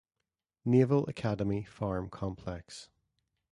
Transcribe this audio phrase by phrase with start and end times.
[0.65, 2.89] Naval Academy farm complex.